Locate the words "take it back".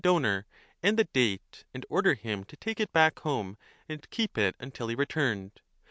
2.57-3.19